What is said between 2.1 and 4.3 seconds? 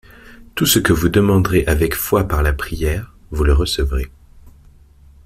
par la prière, vous le recevrez.